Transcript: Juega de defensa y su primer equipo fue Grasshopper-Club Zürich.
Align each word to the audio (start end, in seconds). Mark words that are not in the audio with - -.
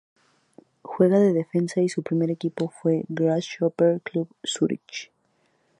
Juega 0.81 1.19
de 1.19 1.31
defensa 1.31 1.79
y 1.79 1.87
su 1.87 2.01
primer 2.01 2.31
equipo 2.31 2.69
fue 2.71 3.03
Grasshopper-Club 3.07 4.29
Zürich. 4.43 5.11